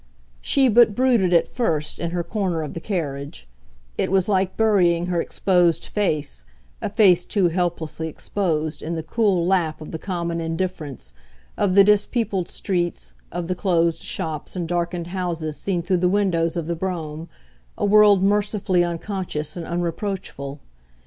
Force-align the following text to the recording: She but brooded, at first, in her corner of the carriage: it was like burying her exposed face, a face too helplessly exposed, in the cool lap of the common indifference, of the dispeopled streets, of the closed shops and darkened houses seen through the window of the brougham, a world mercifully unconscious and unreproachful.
She 0.41 0.67
but 0.67 0.95
brooded, 0.95 1.31
at 1.31 1.47
first, 1.47 1.99
in 1.99 2.09
her 2.09 2.23
corner 2.23 2.63
of 2.63 2.73
the 2.73 2.79
carriage: 2.79 3.47
it 3.99 4.11
was 4.11 4.27
like 4.27 4.57
burying 4.57 5.05
her 5.05 5.21
exposed 5.21 5.85
face, 5.85 6.47
a 6.81 6.89
face 6.89 7.23
too 7.23 7.49
helplessly 7.49 8.07
exposed, 8.07 8.81
in 8.81 8.95
the 8.95 9.03
cool 9.03 9.45
lap 9.45 9.79
of 9.79 9.91
the 9.91 9.99
common 9.99 10.41
indifference, 10.41 11.13
of 11.55 11.75
the 11.75 11.83
dispeopled 11.83 12.47
streets, 12.49 13.13
of 13.31 13.47
the 13.47 13.53
closed 13.53 14.01
shops 14.01 14.55
and 14.55 14.67
darkened 14.67 15.05
houses 15.05 15.55
seen 15.55 15.83
through 15.83 15.97
the 15.97 16.09
window 16.09 16.45
of 16.47 16.65
the 16.65 16.75
brougham, 16.75 17.29
a 17.77 17.85
world 17.85 18.23
mercifully 18.23 18.83
unconscious 18.83 19.55
and 19.55 19.67
unreproachful. 19.67 20.59